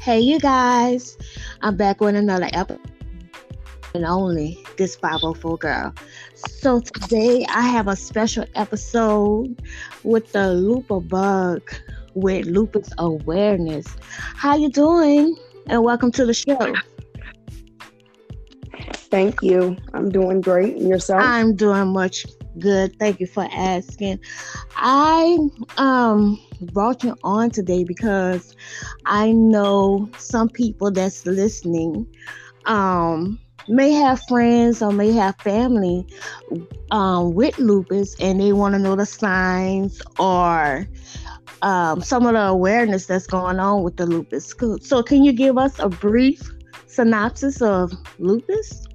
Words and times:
Hey, 0.00 0.20
you 0.20 0.40
guys, 0.40 1.18
I'm 1.60 1.76
back 1.76 2.00
with 2.00 2.16
another 2.16 2.48
episode 2.54 2.80
and 3.94 4.06
only 4.06 4.64
this 4.78 4.96
504 4.96 5.58
girl. 5.58 5.94
So 6.34 6.80
today 6.80 7.44
I 7.50 7.60
have 7.60 7.88
a 7.88 7.96
special 7.96 8.46
episode 8.54 9.62
with 10.04 10.32
the 10.32 10.54
Lupus 10.54 11.04
Bug 11.04 11.70
with 12.14 12.46
lupus 12.46 12.88
awareness. 12.96 13.86
How 14.08 14.56
you 14.56 14.70
doing? 14.70 15.36
And 15.66 15.84
welcome 15.84 16.10
to 16.12 16.24
the 16.24 16.32
show. 16.32 16.74
Thank 19.10 19.42
you. 19.42 19.76
I'm 19.92 20.08
doing 20.08 20.40
great. 20.40 20.76
And 20.76 20.88
yourself? 20.88 21.20
I'm 21.22 21.54
doing 21.54 21.88
much 21.88 22.24
good. 22.58 22.98
Thank 22.98 23.20
you 23.20 23.26
for 23.26 23.46
asking. 23.52 24.20
I 24.82 25.38
um 25.78 26.38
brought 26.72 27.04
you 27.04 27.16
on 27.22 27.50
today 27.50 27.84
because 27.84 28.54
I 29.06 29.32
know 29.32 30.10
some 30.18 30.48
people 30.48 30.90
that's 30.90 31.24
listening 31.24 32.06
um 32.66 33.38
may 33.68 33.92
have 33.92 34.20
friends 34.28 34.82
or 34.82 34.92
may 34.92 35.12
have 35.12 35.36
family 35.36 36.04
um, 36.90 37.34
with 37.34 37.58
lupus 37.58 38.14
and 38.20 38.40
they 38.40 38.52
want 38.52 38.74
to 38.74 38.78
know 38.78 38.96
the 38.96 39.06
signs 39.06 40.02
or 40.18 40.86
um, 41.62 42.02
some 42.02 42.26
of 42.26 42.34
the 42.34 42.42
awareness 42.42 43.06
that's 43.06 43.26
going 43.26 43.58
on 43.58 43.82
with 43.82 43.96
the 43.96 44.06
lupus. 44.06 44.54
So, 44.80 45.02
can 45.02 45.24
you 45.24 45.32
give 45.32 45.58
us 45.58 45.78
a 45.78 45.88
brief 45.88 46.42
synopsis 46.86 47.62
of 47.62 47.92
lupus? 48.18 48.86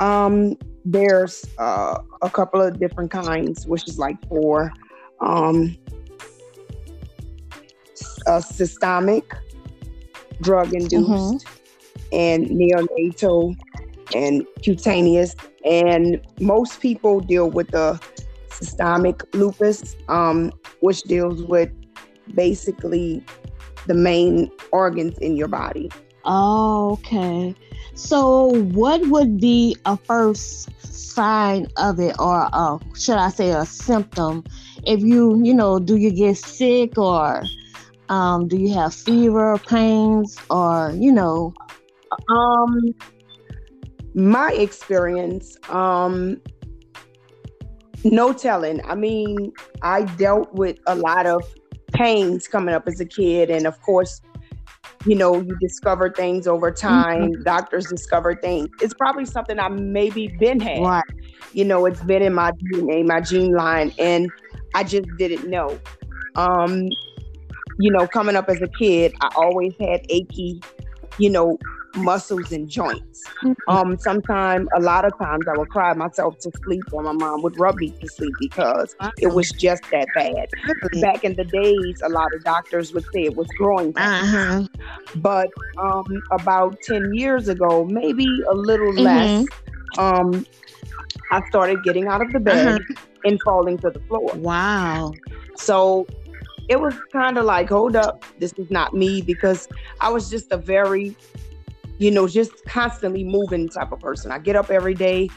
Um, 0.00 0.56
there's 0.86 1.44
uh, 1.58 1.98
a 2.22 2.30
couple 2.30 2.62
of 2.62 2.78
different 2.78 3.10
kinds, 3.10 3.66
which 3.66 3.86
is 3.88 3.98
like 3.98 4.16
four. 4.28 4.72
Um, 5.20 5.76
systemic, 8.40 9.24
drug 10.40 10.72
induced, 10.74 11.04
mm-hmm. 11.04 12.06
and 12.12 12.46
neonatal, 12.46 13.56
and 14.14 14.46
cutaneous. 14.62 15.34
And 15.64 16.20
most 16.40 16.80
people 16.80 17.20
deal 17.20 17.50
with 17.50 17.68
the 17.70 18.00
systemic 18.50 19.22
lupus, 19.34 19.96
um, 20.08 20.52
which 20.80 21.02
deals 21.02 21.42
with 21.42 21.70
basically 22.34 23.24
the 23.86 23.94
main 23.94 24.50
organs 24.72 25.18
in 25.18 25.36
your 25.36 25.48
body. 25.48 25.90
Oh, 26.26 26.92
okay. 26.94 27.54
So, 27.94 28.46
what 28.72 29.00
would 29.06 29.40
be 29.40 29.76
a 29.86 29.96
first 29.96 30.70
sign 30.84 31.68
of 31.76 32.00
it, 32.00 32.16
or 32.18 32.48
uh, 32.52 32.78
should 32.94 33.16
I 33.16 33.30
say 33.30 33.50
a 33.50 33.64
symptom? 33.64 34.44
If 34.84 35.00
you, 35.00 35.40
you 35.42 35.54
know, 35.54 35.78
do 35.78 35.96
you 35.96 36.10
get 36.10 36.36
sick, 36.36 36.98
or 36.98 37.44
um, 38.08 38.48
do 38.48 38.58
you 38.58 38.74
have 38.74 38.92
fever, 38.92 39.56
pains, 39.66 40.36
or 40.50 40.92
you 40.94 41.12
know? 41.12 41.54
Um, 42.28 42.94
my 44.14 44.52
experience, 44.52 45.56
um, 45.68 46.40
no 48.04 48.32
telling. 48.32 48.84
I 48.84 48.94
mean, 48.94 49.52
I 49.82 50.02
dealt 50.02 50.52
with 50.54 50.78
a 50.86 50.94
lot 50.96 51.26
of 51.26 51.42
pains 51.92 52.48
coming 52.48 52.74
up 52.74 52.88
as 52.88 53.00
a 53.00 53.06
kid, 53.06 53.48
and 53.48 53.66
of 53.66 53.80
course, 53.82 54.20
you 55.06 55.14
know, 55.14 55.40
you 55.40 55.56
discover 55.60 56.10
things 56.10 56.46
over 56.46 56.70
time. 56.72 57.32
Mm-hmm. 57.32 57.42
Doctors 57.42 57.86
discover 57.86 58.34
things. 58.34 58.68
It's 58.80 58.94
probably 58.94 59.24
something 59.24 59.58
I 59.58 59.68
maybe 59.68 60.28
been 60.38 60.60
had. 60.60 60.82
Right. 60.82 61.04
You 61.52 61.64
know, 61.64 61.86
it's 61.86 62.02
been 62.02 62.22
in 62.22 62.34
my 62.34 62.50
DNA, 62.52 63.06
my 63.06 63.20
gene 63.20 63.54
line, 63.54 63.92
and 63.98 64.30
I 64.74 64.82
just 64.82 65.08
didn't 65.16 65.48
know. 65.48 65.78
Um, 66.34 66.88
you 67.78 67.90
know, 67.90 68.06
coming 68.06 68.36
up 68.36 68.48
as 68.48 68.60
a 68.60 68.68
kid, 68.68 69.14
I 69.20 69.30
always 69.36 69.74
had 69.78 70.04
achy, 70.08 70.60
you 71.18 71.30
know, 71.30 71.58
muscles 71.96 72.52
and 72.52 72.68
joints. 72.68 73.24
Um, 73.68 73.98
sometimes, 73.98 74.68
a 74.76 74.80
lot 74.80 75.04
of 75.04 75.18
times, 75.18 75.46
I 75.48 75.58
would 75.58 75.68
cry 75.70 75.92
myself 75.94 76.38
to 76.40 76.50
sleep, 76.64 76.84
or 76.92 77.02
my 77.02 77.12
mom 77.12 77.42
would 77.42 77.58
rub 77.58 77.76
me 77.76 77.90
to 77.90 78.08
sleep 78.08 78.34
because 78.40 78.94
it 79.18 79.34
was 79.34 79.50
just 79.50 79.82
that 79.90 80.06
bad. 80.14 80.48
Back 81.00 81.24
in 81.24 81.34
the 81.34 81.44
days, 81.44 82.00
a 82.02 82.08
lot 82.08 82.28
of 82.34 82.44
doctors 82.44 82.92
would 82.92 83.04
say 83.12 83.24
it 83.24 83.36
was 83.36 83.46
growing 83.58 83.92
pains. 83.92 84.34
Uh-huh. 84.34 84.66
But 85.16 85.48
um, 85.78 86.22
about 86.30 86.80
ten 86.82 87.14
years 87.14 87.48
ago, 87.48 87.84
maybe 87.84 88.26
a 88.50 88.54
little 88.54 88.92
mm-hmm. 88.92 89.02
less, 89.02 89.46
um, 89.98 90.46
I 91.30 91.46
started 91.48 91.82
getting 91.82 92.06
out 92.06 92.22
of 92.22 92.32
the 92.32 92.40
bed 92.40 92.80
uh-huh. 92.80 92.94
and 93.24 93.40
falling 93.42 93.78
to 93.78 93.90
the 93.90 94.00
floor. 94.00 94.30
Wow. 94.34 95.12
So 95.56 96.06
it 96.68 96.80
was 96.80 96.94
kind 97.12 97.38
of 97.38 97.44
like, 97.44 97.68
hold 97.68 97.96
up, 97.96 98.24
this 98.38 98.52
is 98.54 98.70
not 98.70 98.92
me 98.92 99.22
because 99.22 99.68
I 100.00 100.10
was 100.10 100.28
just 100.28 100.50
a 100.52 100.56
very 100.56 101.16
you 101.98 102.10
know, 102.10 102.28
just 102.28 102.64
constantly 102.66 103.24
moving 103.24 103.68
type 103.68 103.92
of 103.92 104.00
person. 104.00 104.30
I 104.30 104.38
get 104.38 104.56
up 104.56 104.70
every 104.70 104.94
day. 104.94 105.28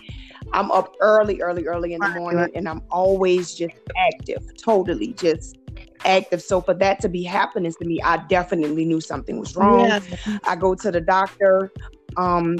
I'm 0.53 0.71
up 0.71 0.95
early, 0.99 1.41
early, 1.41 1.65
early 1.67 1.93
in 1.93 1.99
the 1.99 2.09
morning, 2.09 2.49
and 2.55 2.67
I'm 2.67 2.81
always 2.91 3.53
just 3.53 3.75
active, 3.97 4.43
totally 4.57 5.13
just 5.13 5.57
active. 6.05 6.41
So 6.41 6.61
for 6.61 6.73
that 6.75 6.99
to 7.01 7.09
be 7.09 7.23
happening 7.23 7.71
to 7.71 7.85
me, 7.85 8.01
I 8.01 8.17
definitely 8.27 8.85
knew 8.85 9.01
something 9.01 9.39
was 9.39 9.55
wrong. 9.55 9.87
Yeah. 9.87 10.39
I 10.45 10.55
go 10.55 10.75
to 10.75 10.91
the 10.91 11.01
doctor, 11.01 11.71
um, 12.17 12.57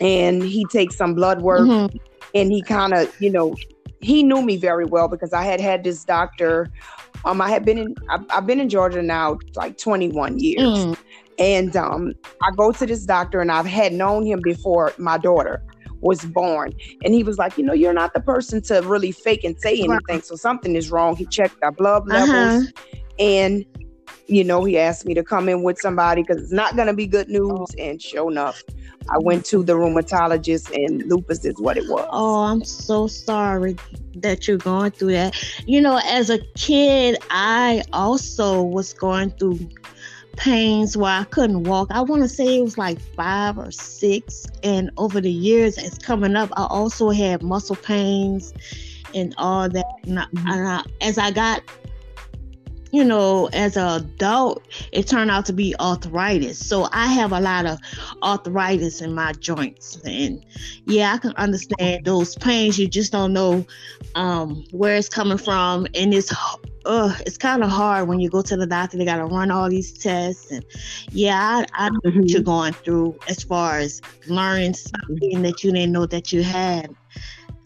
and 0.00 0.42
he 0.42 0.66
takes 0.66 0.96
some 0.96 1.14
blood 1.14 1.42
work, 1.42 1.60
mm-hmm. 1.60 1.96
and 2.34 2.52
he 2.52 2.62
kind 2.62 2.92
of, 2.92 3.14
you 3.20 3.30
know, 3.30 3.54
he 4.00 4.22
knew 4.22 4.42
me 4.42 4.56
very 4.56 4.84
well 4.84 5.08
because 5.08 5.32
I 5.32 5.44
had 5.44 5.60
had 5.60 5.84
this 5.84 6.04
doctor. 6.04 6.70
Um, 7.24 7.40
I 7.40 7.50
had 7.50 7.64
been 7.64 7.78
in, 7.78 7.94
I've, 8.08 8.24
I've 8.30 8.46
been 8.46 8.60
in 8.60 8.68
Georgia 8.68 9.02
now 9.02 9.38
like 9.54 9.76
21 9.78 10.38
years. 10.38 10.60
Mm. 10.60 10.98
And 11.40 11.74
um, 11.74 12.12
I 12.42 12.50
go 12.54 12.70
to 12.70 12.86
this 12.86 13.04
doctor, 13.04 13.40
and 13.40 13.50
I've 13.50 13.66
had 13.66 13.92
known 13.92 14.26
him 14.26 14.40
before 14.42 14.92
my 14.98 15.18
daughter 15.18 15.62
was 16.02 16.24
born. 16.24 16.72
And 17.04 17.14
he 17.14 17.22
was 17.22 17.38
like, 17.38 17.58
you 17.58 17.64
know, 17.64 17.72
you're 17.72 17.92
not 17.92 18.14
the 18.14 18.20
person 18.20 18.62
to 18.62 18.80
really 18.80 19.12
fake 19.12 19.44
and 19.44 19.58
say 19.60 19.80
anything. 19.80 20.22
So 20.22 20.36
something 20.36 20.76
is 20.76 20.90
wrong. 20.90 21.16
He 21.16 21.26
checked 21.26 21.56
our 21.62 21.72
blood 21.72 22.06
levels, 22.06 22.68
uh-huh. 22.68 22.96
and 23.18 23.64
you 24.26 24.44
know, 24.44 24.62
he 24.64 24.78
asked 24.78 25.06
me 25.06 25.14
to 25.14 25.24
come 25.24 25.48
in 25.48 25.64
with 25.64 25.78
somebody 25.78 26.22
because 26.22 26.40
it's 26.40 26.52
not 26.52 26.76
going 26.76 26.86
to 26.86 26.94
be 26.94 27.06
good 27.06 27.28
news. 27.28 27.50
Oh. 27.50 27.66
And 27.78 28.00
sure 28.00 28.30
enough, 28.30 28.62
I 29.10 29.18
went 29.18 29.44
to 29.46 29.64
the 29.64 29.72
rheumatologist, 29.72 30.72
and 30.72 31.04
lupus 31.06 31.44
is 31.44 31.58
what 31.58 31.76
it 31.76 31.88
was. 31.88 32.08
Oh, 32.12 32.44
I'm 32.44 32.64
so 32.64 33.08
sorry 33.08 33.76
that 34.16 34.46
you're 34.46 34.58
going 34.58 34.92
through 34.92 35.12
that. 35.12 35.36
You 35.66 35.80
know, 35.80 36.00
as 36.04 36.30
a 36.30 36.38
kid, 36.56 37.18
I 37.30 37.82
also 37.92 38.62
was 38.62 38.92
going 38.92 39.30
through 39.30 39.58
pains 40.40 40.96
where 40.96 41.12
I 41.12 41.24
couldn't 41.24 41.64
walk. 41.64 41.88
I 41.90 42.00
want 42.00 42.22
to 42.22 42.28
say 42.28 42.56
it 42.58 42.62
was 42.62 42.78
like 42.78 42.98
five 42.98 43.58
or 43.58 43.70
six. 43.70 44.46
And 44.62 44.90
over 44.96 45.20
the 45.20 45.30
years, 45.30 45.76
it's 45.76 45.98
coming 45.98 46.34
up, 46.34 46.50
I 46.56 46.64
also 46.64 47.10
had 47.10 47.42
muscle 47.42 47.76
pains 47.76 48.54
and 49.14 49.34
all 49.36 49.68
that. 49.68 49.86
And, 50.04 50.18
I, 50.18 50.26
and 50.32 50.68
I, 50.68 50.82
as 51.02 51.18
I 51.18 51.30
got 51.30 51.62
you 52.92 53.04
know, 53.04 53.48
as 53.52 53.76
an 53.76 54.02
adult, 54.02 54.66
it 54.90 55.06
turned 55.06 55.30
out 55.30 55.46
to 55.46 55.52
be 55.52 55.76
arthritis. 55.78 56.58
So 56.58 56.88
I 56.92 57.06
have 57.06 57.30
a 57.30 57.40
lot 57.40 57.64
of 57.64 57.78
arthritis 58.22 59.00
in 59.00 59.14
my 59.14 59.32
joints. 59.34 60.00
And 60.04 60.44
yeah, 60.86 61.14
I 61.14 61.18
can 61.18 61.32
understand 61.36 62.04
those 62.04 62.34
pains. 62.34 62.80
You 62.80 62.88
just 62.88 63.12
don't 63.12 63.32
know 63.32 63.64
um, 64.16 64.64
where 64.72 64.96
it's 64.96 65.08
coming 65.08 65.38
from. 65.38 65.86
And 65.94 66.12
it's 66.12 66.34
uh, 66.84 67.14
it's 67.26 67.36
kind 67.36 67.62
of 67.62 67.70
hard 67.70 68.08
when 68.08 68.20
you 68.20 68.28
go 68.28 68.42
to 68.42 68.56
the 68.56 68.66
doctor. 68.66 68.96
They 68.96 69.04
got 69.04 69.16
to 69.16 69.26
run 69.26 69.50
all 69.50 69.68
these 69.68 69.92
tests. 69.92 70.50
And 70.50 70.64
yeah, 71.10 71.38
I, 71.38 71.86
I 71.86 71.90
know 71.90 72.00
mm-hmm. 72.00 72.20
what 72.20 72.30
you're 72.30 72.42
going 72.42 72.72
through 72.72 73.18
as 73.28 73.42
far 73.42 73.78
as 73.78 74.00
learning 74.28 74.74
something 74.74 75.42
that 75.42 75.62
you 75.62 75.72
didn't 75.72 75.92
know 75.92 76.06
that 76.06 76.32
you 76.32 76.42
had. 76.42 76.94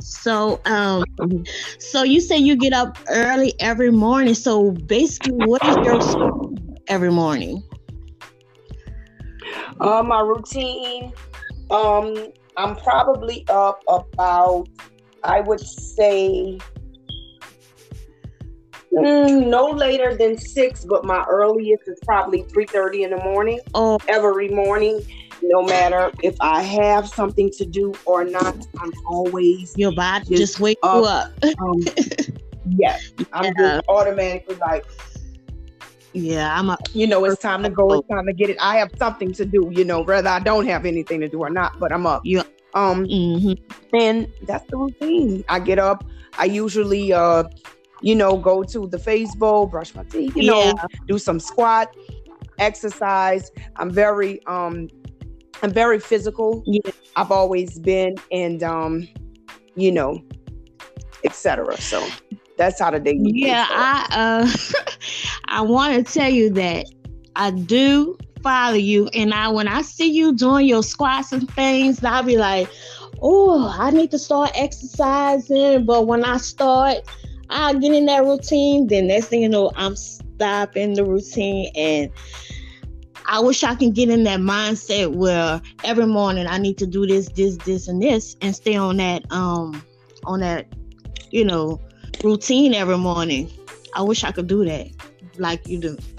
So, 0.01 0.61
um, 0.67 1.05
so 1.79 2.03
you 2.03 2.21
say 2.21 2.37
you 2.37 2.57
get 2.57 2.72
up 2.72 2.99
early 3.09 3.55
every 3.61 3.91
morning. 3.91 4.34
So 4.34 4.72
basically, 4.72 5.47
what 5.47 5.65
is 5.65 5.77
your 5.77 6.53
every 6.89 7.10
morning? 7.10 7.63
Uh, 9.81 10.03
my 10.03 10.21
routine. 10.21 11.13
Um, 11.71 12.33
I'm 12.57 12.77
probably 12.77 13.45
up 13.49 13.83
about, 13.89 14.69
I 15.22 15.41
would 15.41 15.60
say, 15.60 16.59
mm, 18.97 19.47
no 19.49 19.67
later 19.67 20.15
than 20.17 20.39
six. 20.39 20.85
But 20.85 21.05
my 21.05 21.25
earliest 21.29 21.89
is 21.89 21.99
probably 22.05 22.43
three 22.43 22.67
thirty 22.67 23.03
in 23.03 23.11
the 23.11 23.19
morning. 23.19 23.61
Oh, 23.75 23.99
every 24.09 24.49
morning 24.49 25.03
no 25.43 25.63
matter 25.63 26.11
if 26.23 26.37
I 26.41 26.63
have 26.63 27.09
something 27.09 27.51
to 27.53 27.65
do 27.65 27.93
or 28.05 28.25
not, 28.25 28.57
I'm 28.79 28.93
always 29.07 29.75
your 29.77 29.93
body 29.93 30.27
just, 30.27 30.41
just 30.41 30.61
wake 30.61 30.79
up. 30.83 31.33
you 31.43 31.51
up. 31.51 31.61
um, 31.61 31.81
yes, 32.79 33.13
I'm 33.33 33.45
yeah. 33.45 33.53
just 33.57 33.89
automatically 33.89 34.57
like, 34.57 34.85
yeah, 36.13 36.59
I'm 36.59 36.71
a. 36.71 36.79
You 36.93 37.07
know, 37.07 37.25
it's 37.25 37.41
time 37.41 37.63
to 37.65 37.71
go. 37.71 37.93
It's 37.93 38.09
time 38.09 38.27
to 38.27 38.33
get 38.33 38.51
it. 38.51 38.57
I 38.61 38.77
have 38.77 38.91
something 38.99 39.33
to 39.33 39.45
do. 39.45 39.71
You 39.73 39.85
know, 39.85 40.03
whether 40.03 40.29
I 40.29 40.39
don't 40.39 40.67
have 40.67 40.87
anything 40.87 41.21
to 41.21 41.29
do 41.29 41.41
or 41.41 41.51
not, 41.51 41.79
but 41.79 41.93
I'm 41.93 42.07
up. 42.07 42.23
Yeah. 42.25 42.43
Um, 42.75 43.07
mm-hmm. 43.07 43.97
and 43.97 44.33
that's 44.43 44.69
the 44.69 44.77
routine. 44.77 45.45
I 45.49 45.61
get 45.61 45.79
up. 45.79 46.05
I 46.39 46.47
usually 46.47 47.13
uh 47.13 47.45
you 48.01 48.15
know, 48.15 48.37
go 48.37 48.63
to 48.63 48.87
the 48.87 48.99
Facebook, 48.99 49.71
brush 49.71 49.95
my 49.95 50.05
teeth, 50.05 50.37
you 50.37 50.45
know, 50.45 50.75
do 51.07 51.19
some 51.19 51.41
squat 51.41 51.95
exercise. 52.59 53.51
I'm 53.77 53.91
very 53.91 54.45
um 54.47 54.89
I'm 55.63 55.73
very 55.73 55.99
physical. 55.99 56.63
Yeah. 56.67 56.91
I've 57.17 57.31
always 57.31 57.79
been 57.79 58.17
and 58.31 58.63
um, 58.63 59.09
you 59.77 59.93
know, 59.93 60.23
etc. 61.25 61.77
So 61.79 62.07
that's 62.57 62.81
how 62.81 62.91
the 62.91 63.01
day. 63.01 63.19
Yeah, 63.19 63.67
I 63.69 64.07
uh 64.11 64.85
I 65.47 65.61
want 65.63 66.07
to 66.07 66.13
tell 66.13 66.31
you 66.31 66.51
that 66.51 66.87
I 67.37 67.51
do 67.51 68.19
follow 68.43 68.75
you 68.75 69.09
and 69.15 69.33
I 69.33 69.49
when 69.49 69.69
I 69.69 69.83
see 69.83 70.11
you 70.11 70.35
doing 70.35 70.67
your 70.67 70.83
squats 70.83 71.33
and 71.33 71.51
things, 71.53 72.05
I'll 72.05 72.23
be 72.23 72.37
like, 72.37 72.69
oh, 73.23 73.75
I 73.79 73.91
need 73.91 74.11
to 74.11 74.19
start 74.19 74.51
exercising. 74.55 75.87
But 75.87 76.07
when 76.07 76.25
I 76.25 76.37
start, 76.37 76.99
I 77.51 77.75
get 77.75 77.93
in 77.93 78.07
that 78.07 78.25
routine, 78.25 78.87
then 78.87 79.09
next 79.09 79.27
thing 79.27 79.43
you 79.43 79.49
know, 79.49 79.71
I'm 79.77 79.97
stopping 79.97 80.95
the 80.95 81.05
routine 81.05 81.71
and 81.77 82.11
I 83.27 83.41
wish 83.41 83.65
I 83.65 83.75
can 83.75 83.91
get 83.91 84.11
in 84.11 84.25
that 84.25 84.41
mindset 84.41 85.15
where 85.15 85.61
every 85.83 86.07
morning 86.07 86.47
I 86.47 86.59
need 86.59 86.77
to 86.79 86.87
do 86.87 87.07
this, 87.07 87.29
this, 87.31 87.57
this, 87.59 87.89
and 87.89 88.03
this, 88.03 88.37
and 88.41 88.55
stay 88.55 88.77
on 88.77 88.99
that, 88.99 89.31
um, 89.33 89.83
on 90.25 90.41
that, 90.41 90.67
you 91.31 91.45
know, 91.45 91.81
routine 92.23 92.75
every 92.75 92.99
morning. 92.99 93.51
I 93.95 94.03
wish 94.03 94.25
I 94.25 94.33
could 94.33 94.47
do 94.47 94.65
that, 94.65 94.91
like 95.39 95.67
you 95.67 95.79
do. 95.79 95.97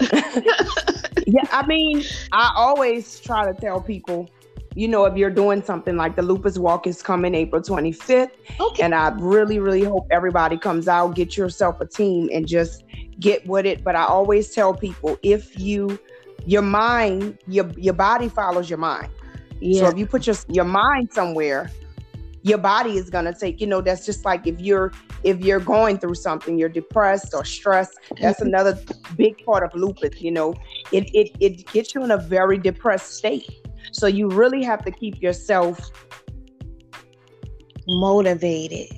yeah, 1.26 1.44
I 1.50 1.64
mean, 1.66 2.02
I 2.32 2.52
always 2.56 3.20
try 3.20 3.50
to 3.50 3.58
tell 3.60 3.80
people, 3.80 4.28
you 4.76 4.86
know, 4.86 5.06
if 5.06 5.16
you're 5.16 5.30
doing 5.30 5.62
something 5.62 5.96
like 5.96 6.16
the 6.16 6.22
Lupus 6.22 6.58
Walk 6.58 6.86
is 6.86 7.00
coming 7.00 7.34
April 7.34 7.62
25th, 7.62 8.30
okay. 8.60 8.82
and 8.82 8.94
I 8.94 9.08
really, 9.18 9.58
really 9.58 9.82
hope 9.82 10.06
everybody 10.10 10.58
comes 10.58 10.86
out, 10.86 11.14
get 11.14 11.34
yourself 11.34 11.80
a 11.80 11.86
team, 11.86 12.28
and 12.30 12.46
just 12.46 12.84
get 13.18 13.44
with 13.46 13.64
it. 13.64 13.82
But 13.82 13.96
I 13.96 14.04
always 14.04 14.54
tell 14.54 14.74
people 14.74 15.18
if 15.22 15.58
you 15.58 15.98
your 16.44 16.60
mind, 16.60 17.38
your 17.48 17.70
your 17.78 17.94
body 17.94 18.28
follows 18.28 18.68
your 18.68 18.78
mind. 18.78 19.08
Yeah. 19.60 19.80
So 19.80 19.88
if 19.88 19.98
you 19.98 20.04
put 20.04 20.26
your 20.26 20.36
your 20.48 20.66
mind 20.66 21.10
somewhere, 21.10 21.70
your 22.42 22.58
body 22.58 22.98
is 22.98 23.08
gonna 23.08 23.34
take. 23.34 23.62
You 23.62 23.68
know, 23.68 23.80
that's 23.80 24.04
just 24.04 24.26
like 24.26 24.46
if 24.46 24.60
you're 24.60 24.92
if 25.24 25.40
you're 25.40 25.58
going 25.58 25.96
through 25.98 26.16
something, 26.16 26.58
you're 26.58 26.68
depressed 26.68 27.32
or 27.32 27.46
stressed. 27.46 27.98
That's 28.20 28.40
mm-hmm. 28.40 28.48
another 28.48 28.78
big 29.16 29.42
part 29.42 29.64
of 29.64 29.74
lupus. 29.74 30.20
You 30.20 30.32
know, 30.32 30.54
it 30.92 31.08
it 31.14 31.34
it 31.40 31.66
gets 31.72 31.94
you 31.94 32.04
in 32.04 32.10
a 32.10 32.18
very 32.18 32.58
depressed 32.58 33.14
state. 33.14 33.65
So 33.92 34.06
you 34.06 34.28
really 34.28 34.62
have 34.62 34.84
to 34.84 34.90
keep 34.90 35.20
yourself 35.22 35.90
motivated. 37.86 38.96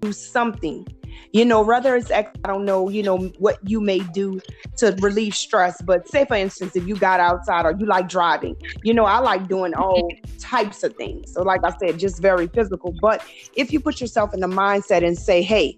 Do 0.00 0.12
something 0.12 0.86
you 1.34 1.44
know, 1.44 1.62
whether 1.62 1.96
it's 1.96 2.12
I 2.12 2.28
don't 2.44 2.64
know, 2.64 2.88
you 2.88 3.02
know, 3.02 3.18
what 3.38 3.58
you 3.68 3.80
may 3.80 3.98
do 3.98 4.40
to 4.76 4.96
relieve 5.00 5.34
stress. 5.34 5.82
But 5.82 6.08
say, 6.08 6.24
for 6.26 6.36
instance, 6.36 6.76
if 6.76 6.86
you 6.86 6.94
got 6.94 7.18
outside 7.18 7.66
or 7.66 7.72
you 7.72 7.86
like 7.86 8.08
driving, 8.08 8.56
you 8.84 8.94
know, 8.94 9.04
I 9.04 9.18
like 9.18 9.48
doing 9.48 9.74
all 9.74 10.08
types 10.38 10.84
of 10.84 10.94
things. 10.94 11.32
So, 11.32 11.42
like 11.42 11.62
I 11.64 11.76
said, 11.78 11.98
just 11.98 12.22
very 12.22 12.46
physical. 12.46 12.94
But 13.02 13.24
if 13.56 13.72
you 13.72 13.80
put 13.80 14.00
yourself 14.00 14.32
in 14.32 14.38
the 14.38 14.46
mindset 14.46 15.04
and 15.04 15.18
say, 15.18 15.42
hey, 15.42 15.76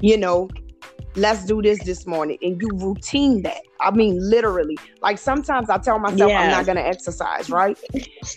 you 0.00 0.16
know, 0.16 0.48
let's 1.16 1.44
do 1.44 1.60
this 1.62 1.82
this 1.84 2.06
morning. 2.06 2.38
And 2.42 2.60
you 2.60 2.70
routine 2.74 3.42
that. 3.42 3.62
I 3.80 3.90
mean 3.90 4.18
literally. 4.18 4.78
Like 5.00 5.18
sometimes 5.18 5.68
i 5.70 5.78
tell 5.78 5.98
myself 5.98 6.30
yes. 6.30 6.42
i'm 6.42 6.50
not 6.50 6.66
going 6.66 6.76
to 6.76 6.86
exercise 6.86 7.50
right? 7.50 7.78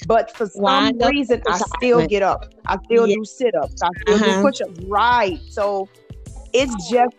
But 0.08 0.36
for 0.36 0.48
some 0.48 0.98
reason 0.98 1.42
i 1.48 1.58
still 1.78 2.06
get 2.08 2.24
up. 2.24 2.54
I 2.66 2.78
still 2.86 3.08
yeah. 3.08 3.16
do 3.16 3.26
sit-ups. 3.26 3.82
I 3.82 3.90
still 4.02 4.16
uh-huh. 4.16 4.38
do 4.38 4.42
push-ups. 4.42 4.80
Right. 4.86 5.40
So 5.50 5.88
it's 6.54 6.90
just 6.90 7.16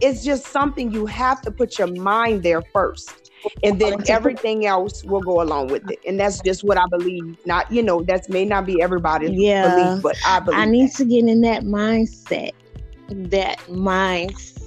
it's 0.00 0.24
just 0.24 0.46
something 0.46 0.92
you 0.92 1.06
have 1.06 1.40
to 1.42 1.50
put 1.50 1.78
your 1.78 1.88
mind 1.88 2.42
there 2.42 2.62
first. 2.72 3.30
And 3.62 3.80
then 3.80 4.02
everything 4.08 4.66
else 4.66 5.04
will 5.04 5.20
go 5.20 5.40
along 5.40 5.68
with 5.68 5.88
it. 5.88 6.00
And 6.06 6.18
that's 6.18 6.40
just 6.40 6.64
what 6.64 6.78
i 6.78 6.86
believe. 6.90 7.36
Not 7.44 7.70
you 7.70 7.82
know 7.82 8.02
that 8.02 8.28
may 8.28 8.44
not 8.44 8.66
be 8.66 8.80
everybody's 8.80 9.30
yeah, 9.32 9.74
belief 9.74 10.02
but 10.02 10.16
i 10.24 10.40
believe 10.40 10.60
i 10.60 10.64
need 10.64 10.90
that. 10.90 10.96
to 10.96 11.04
get 11.04 11.24
in 11.26 11.40
that 11.42 11.64
mindset. 11.64 12.52
That 13.08 13.58
mindset 13.68 14.65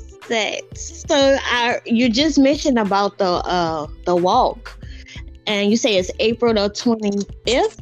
so 0.76 1.38
I, 1.42 1.80
you 1.86 2.10
just 2.10 2.38
mentioned 2.40 2.80
about 2.80 3.18
the 3.18 3.26
uh 3.26 3.88
the 4.06 4.16
walk. 4.16 4.78
And 5.48 5.72
you 5.72 5.78
say 5.78 5.98
it's 5.98 6.12
april 6.20 6.54
the 6.54 6.70
25th 6.70 7.82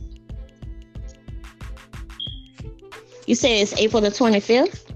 you 3.26 3.36
say 3.36 3.62
it's 3.62 3.74
april 3.74 4.02
the 4.02 4.10
25th 4.10 4.88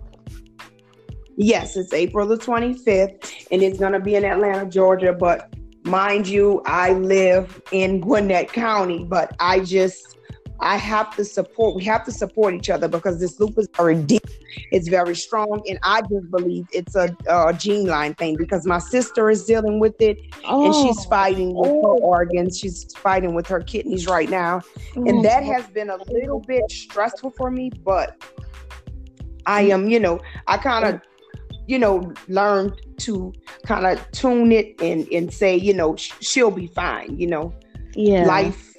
Yes, 1.38 1.76
it's 1.76 1.92
April 1.92 2.28
the 2.28 2.38
25th, 2.38 3.48
and 3.50 3.64
it's 3.64 3.80
going 3.80 3.94
to 3.94 4.00
be 4.00 4.16
in 4.16 4.24
Atlanta, 4.24 4.70
Georgia. 4.70 5.12
But 5.12 5.52
mind 5.84 6.28
you, 6.28 6.62
I 6.68 6.94
live 6.94 7.62
in 7.72 8.00
Gwinnett 8.00 8.54
County, 8.54 9.06
but 9.06 9.36
I 9.40 9.62
just 9.62 10.18
I 10.62 10.78
have 10.78 11.16
to 11.16 11.26
support. 11.26 11.76
We 11.76 11.84
have 11.86 12.06
to 12.06 12.12
support 12.12 12.54
each 12.54 12.70
other 12.70 12.88
because 12.88 13.20
this 13.20 13.40
lupus 13.40 13.66
is 13.66 13.70
very 13.76 13.96
deep. 13.96 14.26
It's 14.72 14.88
very 14.88 15.16
strong, 15.16 15.64
and 15.68 15.80
I 15.82 16.02
just 16.02 16.30
believe 16.30 16.68
it's 16.72 16.96
a, 16.96 17.16
a 17.28 17.54
gene 17.54 17.88
line 17.88 18.14
thing 18.14 18.38
because 18.38 18.66
my 18.68 18.78
sister 18.78 19.32
is 19.32 19.46
dealing 19.46 19.80
with 19.80 20.00
it, 20.00 20.20
oh. 20.46 20.66
and 20.66 20.76
she's 20.76 21.06
oh. 21.06 21.10
fighting 21.10 21.56
with 21.56 21.70
oh. 21.70 21.82
her 21.82 22.04
organs. 22.04 22.60
She's 22.60 22.94
fighting 22.94 23.34
with 23.34 23.48
her 23.48 23.60
kidneys 23.60 24.06
right 24.06 24.30
now, 24.30 24.62
oh. 24.96 25.04
and 25.04 25.18
mm. 25.20 25.24
that 25.24 25.44
has 25.44 25.66
been 25.68 25.90
a 25.90 25.98
little 26.12 26.40
bit 26.42 26.70
stressful 26.70 27.32
for 27.32 27.50
me. 27.50 27.72
But 27.84 28.22
I 29.48 29.64
am, 29.64 29.90
you 29.90 30.00
know, 30.00 30.20
I 30.48 30.58
kind 30.58 30.86
of 30.86 31.02
you 31.68 31.80
know, 31.80 32.12
learn 32.28 32.76
to 32.98 33.32
kind 33.66 33.86
of 33.86 34.12
tune 34.12 34.52
it 34.52 34.80
and 34.82 35.08
and 35.12 35.34
say, 35.34 35.56
you 35.56 35.74
know, 35.74 35.96
sh- 35.96 36.12
she'll 36.20 36.52
be 36.52 36.68
fine. 36.68 37.18
You 37.18 37.28
know, 37.28 37.54
yeah, 37.96 38.26
life 38.26 38.71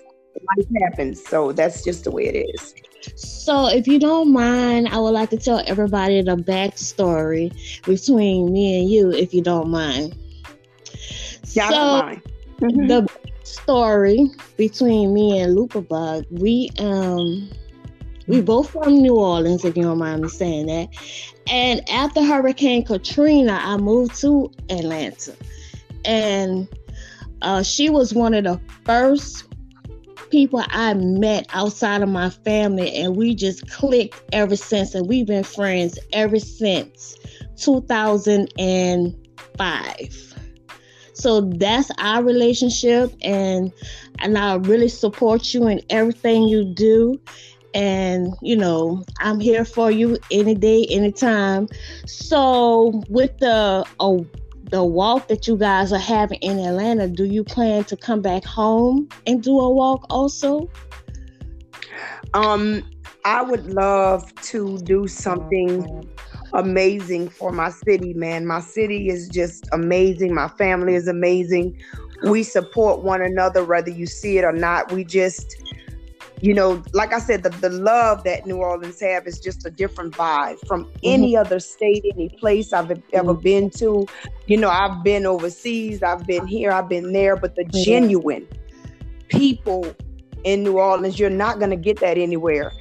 life 0.56 0.82
happens, 0.82 1.24
so 1.24 1.52
that's 1.52 1.84
just 1.84 2.04
the 2.04 2.10
way 2.10 2.24
it 2.26 2.46
is. 2.54 2.74
So, 3.16 3.66
if 3.66 3.88
you 3.88 3.98
don't 3.98 4.32
mind, 4.32 4.88
I 4.88 4.98
would 4.98 5.10
like 5.10 5.30
to 5.30 5.36
tell 5.36 5.62
everybody 5.66 6.22
the 6.22 6.36
backstory 6.36 7.52
between 7.84 8.52
me 8.52 8.80
and 8.80 8.90
you, 8.90 9.10
if 9.10 9.34
you 9.34 9.42
don't 9.42 9.70
mind. 9.70 10.14
Yeah, 11.48 11.68
so, 11.68 11.74
don't 11.74 12.06
mind. 12.06 12.22
Mm-hmm. 12.60 12.86
The 12.86 13.08
story 13.42 14.30
between 14.56 15.12
me 15.12 15.40
and 15.40 15.56
Lupabug, 15.56 16.26
we 16.30 16.70
um 16.78 17.50
we 18.28 18.40
both 18.40 18.70
from 18.70 19.02
New 19.02 19.16
Orleans, 19.16 19.64
if 19.64 19.76
you 19.76 19.82
don't 19.82 19.98
mind 19.98 20.22
me 20.22 20.28
saying 20.28 20.66
that. 20.66 20.88
And 21.48 21.88
after 21.90 22.22
Hurricane 22.22 22.84
Katrina, 22.84 23.58
I 23.60 23.76
moved 23.76 24.14
to 24.20 24.50
Atlanta. 24.70 25.34
And 26.04 26.68
uh, 27.42 27.62
she 27.62 27.90
was 27.90 28.14
one 28.14 28.34
of 28.34 28.44
the 28.44 28.60
first 28.84 29.51
people 30.30 30.62
I 30.68 30.94
met 30.94 31.46
outside 31.50 32.02
of 32.02 32.08
my 32.08 32.30
family, 32.30 32.94
and 32.96 33.16
we 33.16 33.34
just 33.34 33.68
clicked 33.70 34.22
ever 34.32 34.56
since. 34.56 34.94
And 34.94 35.06
we've 35.08 35.26
been 35.26 35.44
friends 35.44 35.98
ever 36.12 36.38
since 36.38 37.16
2005. 37.56 40.28
So 41.14 41.42
that's 41.42 41.90
our 41.98 42.22
relationship, 42.22 43.12
and 43.22 43.70
and 44.18 44.38
I 44.38 44.54
really 44.56 44.88
support 44.88 45.54
you 45.54 45.68
in 45.68 45.80
everything 45.90 46.44
you 46.44 46.74
do 46.74 47.20
and 47.74 48.34
you 48.42 48.54
know 48.54 49.02
i'm 49.20 49.40
here 49.40 49.64
for 49.64 49.90
you 49.90 50.18
any 50.30 50.54
day 50.54 50.86
anytime 50.90 51.66
so 52.06 53.02
with 53.08 53.34
the 53.38 53.82
uh, 53.98 54.18
the 54.72 54.82
walk 54.82 55.28
that 55.28 55.46
you 55.46 55.56
guys 55.56 55.92
are 55.92 55.98
having 55.98 56.38
in 56.40 56.58
atlanta 56.58 57.06
do 57.06 57.24
you 57.24 57.44
plan 57.44 57.84
to 57.84 57.96
come 57.96 58.20
back 58.20 58.44
home 58.44 59.08
and 59.26 59.42
do 59.42 59.60
a 59.60 59.70
walk 59.70 60.04
also? 60.10 60.68
Um 62.34 62.82
i 63.24 63.40
would 63.40 63.66
love 63.66 64.34
to 64.42 64.78
do 64.78 65.06
something 65.06 66.02
amazing 66.54 67.28
for 67.28 67.52
my 67.52 67.70
city 67.70 68.14
man. 68.14 68.46
My 68.46 68.60
city 68.60 69.08
is 69.08 69.28
just 69.28 69.66
amazing. 69.72 70.34
My 70.34 70.48
family 70.48 70.94
is 70.94 71.08
amazing. 71.08 71.78
We 72.24 72.42
support 72.42 73.02
one 73.02 73.22
another 73.22 73.64
whether 73.64 73.90
you 73.90 74.06
see 74.06 74.38
it 74.38 74.44
or 74.44 74.52
not. 74.52 74.92
We 74.92 75.04
just 75.04 75.56
you 76.42 76.52
know, 76.52 76.82
like 76.92 77.12
I 77.12 77.20
said, 77.20 77.44
the, 77.44 77.50
the 77.50 77.70
love 77.70 78.24
that 78.24 78.46
New 78.46 78.56
Orleans 78.56 78.98
have 79.00 79.28
is 79.28 79.38
just 79.38 79.64
a 79.64 79.70
different 79.70 80.12
vibe 80.12 80.58
from 80.66 80.86
mm-hmm. 80.86 80.98
any 81.04 81.36
other 81.36 81.60
state, 81.60 82.04
any 82.14 82.30
place 82.30 82.72
I've 82.72 82.90
ever 82.90 83.32
mm-hmm. 83.32 83.42
been 83.42 83.70
to. 83.70 84.06
You 84.46 84.56
know, 84.56 84.68
I've 84.68 85.04
been 85.04 85.24
overseas, 85.24 86.02
I've 86.02 86.26
been 86.26 86.44
here, 86.48 86.72
I've 86.72 86.88
been 86.88 87.12
there, 87.12 87.36
but 87.36 87.54
the 87.54 87.62
mm-hmm. 87.62 87.84
genuine 87.84 88.48
people 89.28 89.94
in 90.42 90.64
New 90.64 90.78
Orleans, 90.78 91.16
you're 91.16 91.30
not 91.30 91.60
going 91.60 91.70
to 91.70 91.76
get 91.76 92.00
that 92.00 92.18
anywhere 92.18 92.72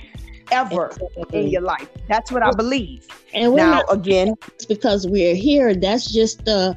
ever 0.52 0.92
in 1.32 1.48
your 1.50 1.62
life. 1.62 1.88
That's 2.10 2.32
what 2.32 2.42
I 2.42 2.52
believe. 2.54 3.08
And 3.36 3.56
now, 3.56 3.72
not, 3.74 3.94
again, 3.94 4.34
because 4.68 5.06
we're 5.08 5.36
here, 5.36 5.76
that's 5.76 6.12
just 6.12 6.46
the 6.46 6.76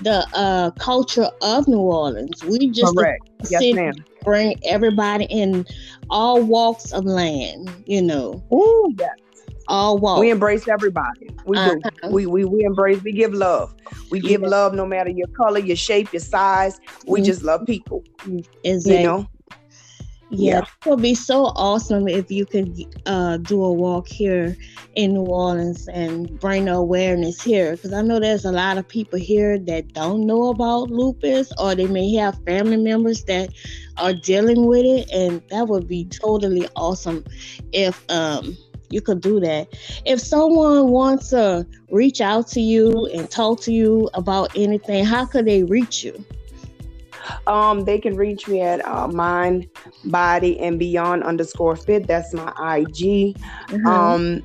the 0.00 0.26
uh, 0.34 0.70
culture 0.72 1.28
of 1.42 1.68
New 1.68 1.78
Orleans. 1.78 2.42
We 2.44 2.70
just. 2.70 2.94
Yes, 3.50 3.74
ma'am. 3.74 3.92
bring 4.22 4.58
everybody 4.64 5.26
in 5.26 5.66
all 6.10 6.42
walks 6.42 6.92
of 6.92 7.04
land. 7.04 7.70
You 7.86 8.02
know. 8.02 8.44
Oh 8.50 8.92
yes. 8.98 9.10
all 9.68 9.98
walk. 9.98 10.20
We 10.20 10.30
embrace 10.30 10.66
everybody. 10.68 11.30
We 11.44 11.58
uh-huh. 11.58 11.90
do. 12.02 12.08
We, 12.08 12.26
we 12.26 12.44
we 12.44 12.64
embrace. 12.64 13.02
We 13.02 13.12
give 13.12 13.34
love. 13.34 13.74
We 14.10 14.20
give 14.20 14.42
yeah. 14.42 14.48
love 14.48 14.74
no 14.74 14.86
matter 14.86 15.10
your 15.10 15.28
color, 15.28 15.58
your 15.58 15.76
shape, 15.76 16.12
your 16.12 16.20
size. 16.20 16.80
We 17.06 17.20
mm-hmm. 17.20 17.26
just 17.26 17.42
love 17.42 17.66
people. 17.66 18.04
Exactly. 18.62 18.98
You 18.98 19.06
know. 19.06 19.28
Yeah, 20.36 20.60
it 20.60 20.88
would 20.88 21.02
be 21.02 21.14
so 21.14 21.46
awesome 21.54 22.08
if 22.08 22.30
you 22.30 22.46
could 22.46 22.78
uh, 23.06 23.36
do 23.38 23.62
a 23.62 23.72
walk 23.72 24.08
here 24.08 24.56
in 24.94 25.14
New 25.14 25.24
Orleans 25.24 25.88
and 25.88 26.38
bring 26.40 26.64
the 26.66 26.74
awareness 26.74 27.42
here. 27.42 27.72
Because 27.72 27.92
I 27.92 28.02
know 28.02 28.18
there's 28.18 28.44
a 28.44 28.52
lot 28.52 28.78
of 28.78 28.88
people 28.88 29.18
here 29.18 29.58
that 29.58 29.92
don't 29.92 30.26
know 30.26 30.48
about 30.48 30.90
lupus, 30.90 31.52
or 31.58 31.74
they 31.74 31.86
may 31.86 32.14
have 32.14 32.38
family 32.44 32.76
members 32.76 33.24
that 33.24 33.50
are 33.96 34.12
dealing 34.12 34.66
with 34.66 34.84
it, 34.84 35.10
and 35.12 35.42
that 35.50 35.68
would 35.68 35.86
be 35.86 36.04
totally 36.06 36.68
awesome 36.74 37.24
if 37.72 38.04
um, 38.10 38.56
you 38.90 39.00
could 39.00 39.20
do 39.20 39.40
that. 39.40 39.68
If 40.04 40.20
someone 40.20 40.88
wants 40.88 41.30
to 41.30 41.66
reach 41.90 42.20
out 42.20 42.48
to 42.48 42.60
you 42.60 43.06
and 43.14 43.30
talk 43.30 43.60
to 43.62 43.72
you 43.72 44.10
about 44.14 44.56
anything, 44.56 45.04
how 45.04 45.26
could 45.26 45.46
they 45.46 45.64
reach 45.64 46.04
you? 46.04 46.24
Um, 47.46 47.84
they 47.84 47.98
can 47.98 48.16
reach 48.16 48.48
me 48.48 48.60
at 48.60 48.84
uh, 48.86 49.08
mind, 49.08 49.68
body, 50.04 50.58
and 50.60 50.78
beyond 50.78 51.24
underscore 51.24 51.76
fit. 51.76 52.06
That's 52.06 52.32
my 52.34 52.48
IG. 52.48 53.36
Mm-hmm. 53.68 53.86
Um, 53.86 54.42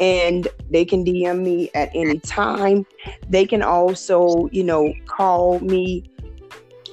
and 0.00 0.48
they 0.70 0.84
can 0.84 1.04
DM 1.04 1.42
me 1.42 1.70
at 1.74 1.90
any 1.94 2.20
time. 2.20 2.86
They 3.28 3.46
can 3.46 3.62
also, 3.62 4.48
you 4.52 4.62
know, 4.64 4.92
call 5.06 5.58
me 5.60 6.04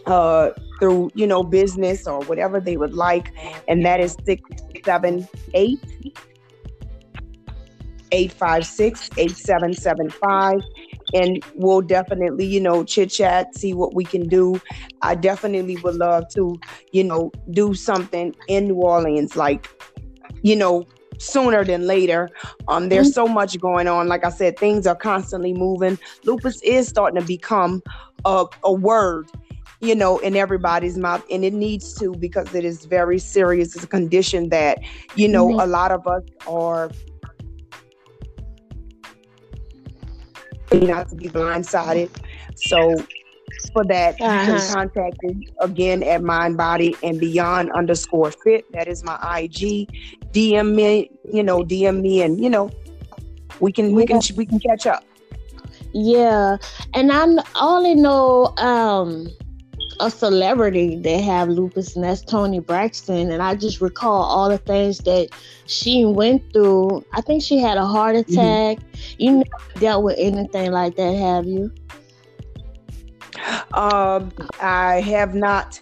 uh, 0.05 0.51
through, 0.79 1.11
you 1.13 1.27
know, 1.27 1.43
business 1.43 2.07
or 2.07 2.21
whatever 2.21 2.59
they 2.59 2.77
would 2.77 2.93
like. 2.93 3.31
And 3.67 3.85
that 3.85 3.99
is 3.99 4.17
678 4.25 5.79
856 8.11 9.09
8775 9.17 10.61
and 11.15 11.43
we'll 11.55 11.81
definitely, 11.81 12.45
you 12.45 12.59
know, 12.59 12.83
chit 12.83 13.09
chat, 13.09 13.55
see 13.55 13.73
what 13.73 13.95
we 13.95 14.03
can 14.03 14.27
do. 14.27 14.61
I 15.01 15.15
definitely 15.15 15.77
would 15.77 15.95
love 15.95 16.27
to, 16.33 16.59
you 16.91 17.03
know, 17.03 17.31
do 17.51 17.73
something 17.73 18.35
in 18.47 18.67
New 18.67 18.75
Orleans, 18.75 19.35
like, 19.35 19.69
you 20.43 20.55
know, 20.55 20.85
sooner 21.17 21.63
than 21.63 21.87
later. 21.87 22.29
Um, 22.67 22.89
there's 22.89 23.13
so 23.13 23.25
much 23.25 23.57
going 23.59 23.87
on. 23.87 24.09
Like 24.09 24.25
I 24.25 24.29
said, 24.29 24.59
things 24.59 24.85
are 24.85 24.95
constantly 24.95 25.53
moving. 25.53 25.97
Lupus 26.25 26.61
is 26.61 26.87
starting 26.87 27.19
to 27.19 27.25
become 27.25 27.81
a, 28.25 28.45
a 28.63 28.73
word 28.73 29.31
you 29.81 29.93
know, 29.93 30.17
in 30.19 30.35
everybody's 30.35 30.97
mouth, 30.97 31.23
and 31.29 31.43
it 31.43 31.53
needs 31.53 31.93
to 31.95 32.13
because 32.13 32.55
it 32.55 32.65
is 32.65 32.85
very 32.85 33.19
serious. 33.19 33.75
It's 33.75 33.83
a 33.83 33.87
condition 33.87 34.49
that, 34.49 34.79
you 35.15 35.27
know, 35.27 35.47
mm-hmm. 35.47 35.59
a 35.59 35.65
lot 35.65 35.91
of 35.91 36.07
us 36.07 36.23
are 36.47 36.89
not 40.73 41.09
to 41.09 41.15
be 41.15 41.27
blindsided. 41.27 42.09
So 42.55 42.95
for 43.71 43.83
that, 43.85 44.19
uh-huh. 44.21 44.41
you 44.41 44.45
can 44.45 44.55
uh-huh. 44.55 44.73
contact 44.73 45.23
me 45.23 45.47
again 45.59 46.03
at 46.03 46.23
Mind 46.23 46.57
Body 46.57 46.95
and 47.03 47.19
Beyond 47.19 47.71
underscore 47.71 48.31
Fit. 48.31 48.71
That 48.71 48.87
is 48.87 49.03
my 49.03 49.15
IG. 49.39 49.89
DM 50.31 50.75
me, 50.75 51.11
you 51.31 51.43
know, 51.43 51.63
DM 51.63 52.01
me, 52.01 52.21
and 52.21 52.41
you 52.41 52.49
know, 52.49 52.69
we 53.59 53.71
can 53.71 53.93
we 53.93 54.05
can 54.05 54.19
we 54.35 54.45
can 54.45 54.59
catch 54.59 54.85
up. 54.85 55.03
Yeah, 55.93 56.57
and 56.93 57.11
I 57.11 57.25
only 57.55 57.95
know 57.95 58.53
um 58.57 59.29
a 59.99 60.09
celebrity 60.09 60.97
that 60.97 61.21
have 61.21 61.49
lupus, 61.49 61.95
and 61.95 62.03
that's 62.03 62.21
Toni 62.21 62.59
Braxton. 62.59 63.31
And 63.31 63.41
I 63.41 63.55
just 63.55 63.81
recall 63.81 64.23
all 64.23 64.49
the 64.49 64.57
things 64.57 64.99
that 64.99 65.29
she 65.65 66.05
went 66.05 66.43
through. 66.53 67.05
I 67.13 67.21
think 67.21 67.43
she 67.43 67.57
had 67.57 67.77
a 67.77 67.85
heart 67.85 68.15
mm-hmm. 68.15 68.33
attack. 68.33 68.77
Mm-hmm. 68.77 69.15
You 69.17 69.31
never 69.37 69.79
dealt 69.79 70.03
with 70.03 70.15
anything 70.17 70.71
like 70.71 70.95
that, 70.95 71.15
have 71.15 71.45
you? 71.45 71.71
Um, 73.73 74.31
I 74.61 75.01
have 75.01 75.35
not 75.35 75.79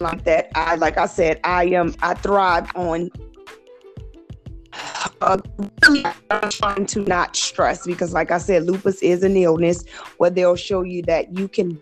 like 0.00 0.24
that. 0.24 0.50
I 0.54 0.74
like 0.76 0.98
I 0.98 1.06
said, 1.06 1.40
I 1.44 1.64
am 1.66 1.94
I 2.02 2.14
thrive 2.14 2.70
on 2.74 3.10
uh, 5.20 5.38
I'm 6.30 6.50
trying 6.50 6.86
to 6.86 7.00
not 7.00 7.36
stress 7.36 7.86
because, 7.86 8.12
like 8.12 8.30
I 8.30 8.38
said, 8.38 8.64
lupus 8.64 9.02
is 9.02 9.22
an 9.22 9.36
illness 9.36 9.84
where 10.16 10.30
they'll 10.30 10.56
show 10.56 10.82
you 10.82 11.02
that 11.02 11.36
you 11.36 11.48
can 11.48 11.80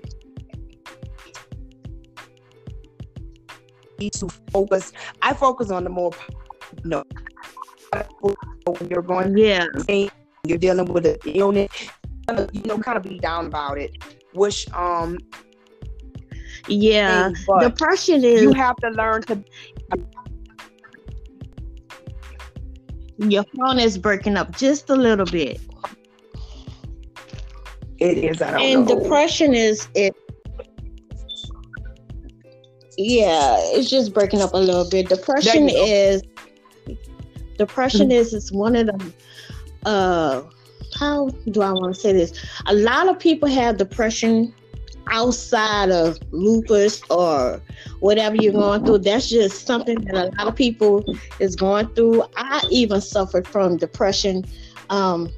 to 4.09 4.29
focus. 4.53 4.93
I 5.21 5.35
focus 5.35 5.71
on 5.71 5.85
the 5.85 5.91
more, 5.91 6.13
you 6.83 6.91
know, 6.91 7.05
when 8.23 8.89
you're 8.89 9.03
going, 9.03 9.37
yeah, 9.37 9.67
you're 10.45 10.59
dealing 10.59 10.87
with 10.87 11.07
an 11.07 11.17
illness, 11.27 11.71
you 12.53 12.63
know, 12.63 12.79
kind 12.79 12.97
of 12.97 13.03
be 13.03 13.19
down 13.19 13.47
about 13.47 13.79
it. 13.79 13.91
Which, 14.33 14.71
um, 14.73 15.19
yeah, 16.69 17.31
depression 17.61 18.25
is. 18.25 18.43
You 18.43 18.53
have 18.53 18.77
to 18.77 18.91
learn 18.91 19.23
to. 19.23 19.45
Your 23.19 23.45
phone 23.57 23.79
is 23.79 23.99
breaking 23.99 24.37
up 24.37 24.57
just 24.57 24.89
a 24.89 24.97
little 24.97 25.27
bit. 25.27 25.61
It 27.99 28.19
is. 28.19 28.41
and 28.41 28.87
know. 28.87 29.01
depression 29.01 29.53
is 29.53 29.89
it 29.95 30.15
yeah, 33.01 33.57
it's 33.59 33.89
just 33.89 34.13
breaking 34.13 34.43
up 34.43 34.53
a 34.53 34.59
little 34.59 34.89
bit. 34.89 35.09
Depression 35.09 35.69
is 35.71 36.23
depression 37.57 38.09
mm-hmm. 38.09 38.13
is 38.13 38.33
it's 38.33 38.51
one 38.51 38.75
of 38.75 38.87
the 38.87 39.13
uh 39.85 40.43
how 40.99 41.29
do 41.51 41.63
I 41.63 41.73
want 41.73 41.95
to 41.95 42.01
say 42.01 42.13
this? 42.13 42.33
A 42.67 42.75
lot 42.75 43.09
of 43.09 43.19
people 43.19 43.49
have 43.49 43.77
depression 43.79 44.53
outside 45.09 45.91
of 45.91 46.19
lupus 46.31 47.01
or 47.11 47.63
whatever 48.01 48.37
you're 48.37 48.53
going 48.53 48.85
through. 48.85 48.99
That's 48.99 49.29
just 49.29 49.67
something 49.67 50.01
that 50.03 50.15
a 50.15 50.25
lot 50.37 50.49
of 50.49 50.57
people 50.57 51.05
is 51.39 51.57
going 51.57 51.89
through. 51.95 52.25
I 52.37 52.63
even 52.71 53.01
suffered 53.01 53.47
from 53.47 53.77
depression 53.77 54.45
um, 54.91 55.31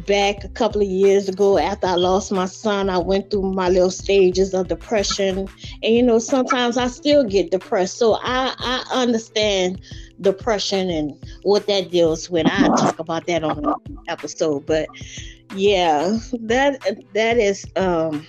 back 0.00 0.44
a 0.44 0.48
couple 0.48 0.80
of 0.80 0.88
years 0.88 1.28
ago 1.28 1.58
after 1.58 1.86
I 1.86 1.94
lost 1.94 2.32
my 2.32 2.46
son, 2.46 2.88
I 2.90 2.98
went 2.98 3.30
through 3.30 3.52
my 3.52 3.68
little 3.68 3.90
stages 3.90 4.54
of 4.54 4.68
depression. 4.68 5.48
And 5.82 5.94
you 5.94 6.02
know, 6.02 6.18
sometimes 6.18 6.76
I 6.76 6.88
still 6.88 7.24
get 7.24 7.50
depressed. 7.50 7.98
So 7.98 8.14
I, 8.14 8.54
I 8.58 8.84
understand 8.92 9.80
depression 10.20 10.90
and 10.90 11.12
what 11.42 11.66
that 11.66 11.90
deals 11.90 12.30
with. 12.30 12.46
I 12.46 12.68
talk 12.68 12.98
about 12.98 13.26
that 13.26 13.44
on 13.44 13.64
an 13.64 13.98
episode. 14.08 14.66
But 14.66 14.88
yeah, 15.54 16.18
that 16.40 16.80
that 17.14 17.38
is 17.38 17.64
um 17.76 18.26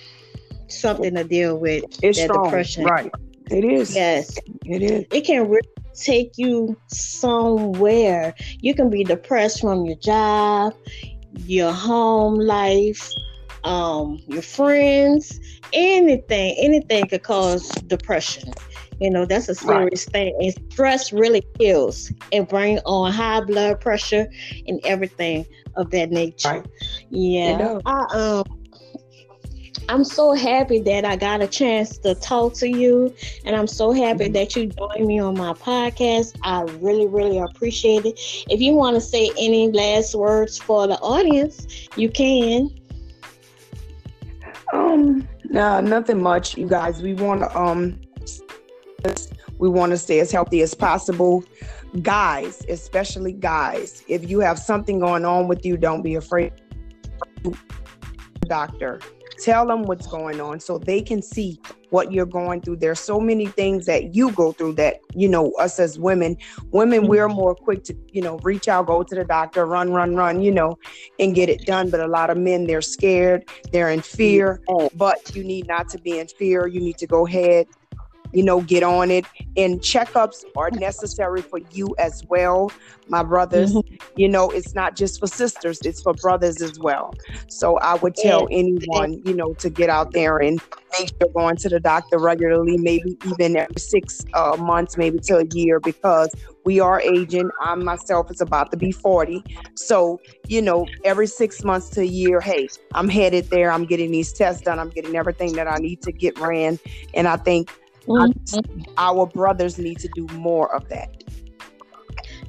something 0.68 1.14
to 1.14 1.24
deal 1.24 1.58
with. 1.58 1.84
It's 2.02 2.18
that 2.18 2.24
strong, 2.26 2.44
depression. 2.44 2.84
Right. 2.84 3.12
It 3.50 3.64
is. 3.64 3.94
Yes. 3.94 4.36
It 4.64 4.82
is. 4.82 5.04
It 5.12 5.22
can 5.22 5.48
really 5.48 5.68
take 5.94 6.32
you 6.36 6.76
somewhere. 6.88 8.34
You 8.60 8.74
can 8.74 8.90
be 8.90 9.04
depressed 9.04 9.60
from 9.60 9.86
your 9.86 9.96
job 9.96 10.74
your 11.38 11.72
home 11.72 12.34
life, 12.34 13.10
um, 13.64 14.20
your 14.26 14.42
friends, 14.42 15.40
anything, 15.72 16.56
anything 16.58 17.08
could 17.08 17.22
cause 17.22 17.68
depression. 17.86 18.52
You 19.00 19.10
know, 19.10 19.26
that's 19.26 19.48
a 19.48 19.54
serious 19.54 20.06
right. 20.06 20.12
thing. 20.12 20.36
And 20.40 20.72
stress 20.72 21.12
really 21.12 21.42
kills 21.58 22.10
and 22.32 22.48
bring 22.48 22.78
on 22.80 23.12
high 23.12 23.40
blood 23.40 23.80
pressure 23.80 24.26
and 24.66 24.80
everything 24.84 25.44
of 25.76 25.90
that 25.90 26.10
nature. 26.10 26.48
Right. 26.48 26.66
Yeah. 27.10 27.80
I 27.84 28.06
um 28.14 28.65
I'm 29.88 30.04
so 30.04 30.32
happy 30.32 30.80
that 30.80 31.04
I 31.04 31.16
got 31.16 31.42
a 31.42 31.46
chance 31.46 31.98
to 31.98 32.14
talk 32.16 32.54
to 32.54 32.68
you, 32.68 33.14
and 33.44 33.54
I'm 33.54 33.68
so 33.68 33.92
happy 33.92 34.24
mm-hmm. 34.24 34.32
that 34.32 34.56
you 34.56 34.66
joined 34.66 35.06
me 35.06 35.20
on 35.20 35.38
my 35.38 35.52
podcast. 35.52 36.36
I 36.42 36.62
really, 36.80 37.06
really 37.06 37.38
appreciate 37.38 38.04
it. 38.04 38.18
If 38.50 38.60
you 38.60 38.74
want 38.74 38.96
to 38.96 39.00
say 39.00 39.30
any 39.38 39.70
last 39.70 40.14
words 40.14 40.58
for 40.58 40.86
the 40.88 40.98
audience, 40.98 41.88
you 41.96 42.10
can. 42.10 42.70
Um, 44.72 45.28
no, 45.44 45.80
nothing 45.80 46.20
much, 46.20 46.58
you 46.58 46.66
guys. 46.66 47.00
We 47.00 47.14
want 47.14 47.42
to 47.42 47.56
um, 47.56 48.00
we 49.58 49.68
want 49.68 49.90
to 49.90 49.98
stay 49.98 50.18
as 50.18 50.32
healthy 50.32 50.62
as 50.62 50.74
possible. 50.74 51.44
Guys, 52.02 52.64
especially 52.68 53.32
guys, 53.32 54.02
if 54.08 54.28
you 54.28 54.40
have 54.40 54.58
something 54.58 54.98
going 54.98 55.24
on 55.24 55.46
with 55.46 55.64
you, 55.64 55.76
don't 55.76 56.02
be 56.02 56.16
afraid. 56.16 56.52
Doctor 58.48 59.00
Tell 59.42 59.66
them 59.66 59.82
what's 59.82 60.06
going 60.06 60.40
on 60.40 60.60
so 60.60 60.78
they 60.78 61.02
can 61.02 61.22
see 61.22 61.60
what 61.90 62.12
you're 62.12 62.26
going 62.26 62.60
through. 62.60 62.76
There's 62.76 63.00
so 63.00 63.20
many 63.20 63.46
things 63.46 63.86
that 63.86 64.14
you 64.14 64.32
go 64.32 64.52
through 64.52 64.74
that, 64.74 65.00
you 65.14 65.28
know, 65.28 65.52
us 65.52 65.78
as 65.78 65.98
women, 65.98 66.36
women, 66.70 67.00
mm-hmm. 67.00 67.08
we're 67.08 67.28
more 67.28 67.54
quick 67.54 67.84
to, 67.84 67.96
you 68.12 68.22
know, 68.22 68.38
reach 68.38 68.68
out, 68.68 68.86
go 68.86 69.02
to 69.02 69.14
the 69.14 69.24
doctor, 69.24 69.66
run, 69.66 69.92
run, 69.92 70.16
run, 70.16 70.40
you 70.40 70.50
know, 70.50 70.78
and 71.20 71.34
get 71.34 71.48
it 71.48 71.66
done. 71.66 71.90
But 71.90 72.00
a 72.00 72.06
lot 72.06 72.30
of 72.30 72.38
men, 72.38 72.66
they're 72.66 72.82
scared, 72.82 73.48
they're 73.72 73.90
in 73.90 74.00
fear, 74.00 74.60
mm-hmm. 74.68 74.96
but 74.96 75.34
you 75.34 75.44
need 75.44 75.66
not 75.66 75.88
to 75.90 75.98
be 75.98 76.18
in 76.18 76.28
fear. 76.28 76.66
You 76.66 76.80
need 76.80 76.98
to 76.98 77.06
go 77.06 77.26
ahead 77.26 77.66
you 78.36 78.42
know, 78.42 78.60
get 78.60 78.82
on 78.82 79.10
it. 79.10 79.24
And 79.56 79.80
checkups 79.80 80.44
are 80.58 80.70
necessary 80.70 81.40
for 81.40 81.58
you 81.72 81.96
as 81.98 82.22
well, 82.28 82.70
my 83.08 83.22
brothers. 83.22 83.72
Mm-hmm. 83.72 83.94
You 84.16 84.28
know, 84.28 84.50
it's 84.50 84.74
not 84.74 84.94
just 84.94 85.18
for 85.20 85.26
sisters, 85.26 85.80
it's 85.86 86.02
for 86.02 86.12
brothers 86.12 86.60
as 86.60 86.78
well. 86.78 87.14
So 87.48 87.78
I 87.78 87.94
would 87.94 88.14
tell 88.14 88.46
anyone, 88.50 89.22
you 89.24 89.32
know, 89.32 89.54
to 89.54 89.70
get 89.70 89.88
out 89.88 90.12
there 90.12 90.36
and 90.36 90.60
make 90.98 91.08
sure 91.08 91.30
going 91.32 91.56
to 91.56 91.70
the 91.70 91.80
doctor 91.80 92.18
regularly, 92.18 92.76
maybe 92.76 93.16
even 93.24 93.56
every 93.56 93.78
six 93.78 94.20
uh, 94.34 94.56
months, 94.58 94.98
maybe 94.98 95.18
to 95.20 95.38
a 95.38 95.46
year, 95.54 95.80
because 95.80 96.28
we 96.66 96.78
are 96.78 97.00
aging. 97.00 97.48
I 97.62 97.74
myself 97.76 98.30
is 98.30 98.42
about 98.42 98.70
to 98.72 98.76
be 98.76 98.92
40. 98.92 99.42
So, 99.76 100.20
you 100.46 100.60
know, 100.60 100.86
every 101.04 101.26
six 101.26 101.64
months 101.64 101.88
to 101.90 102.02
a 102.02 102.04
year, 102.04 102.42
hey, 102.42 102.68
I'm 102.92 103.08
headed 103.08 103.48
there. 103.48 103.70
I'm 103.70 103.86
getting 103.86 104.10
these 104.10 104.34
tests 104.34 104.60
done. 104.60 104.78
I'm 104.78 104.90
getting 104.90 105.16
everything 105.16 105.54
that 105.54 105.68
I 105.68 105.76
need 105.78 106.02
to 106.02 106.12
get 106.12 106.38
ran. 106.38 106.78
And 107.14 107.26
I 107.26 107.36
think 107.38 107.70
mm-hmm. 108.06 108.82
our 108.96 109.26
brothers 109.26 109.78
need 109.78 109.98
to 109.98 110.08
do 110.14 110.26
more 110.34 110.74
of 110.74 110.88
that. 110.88 111.22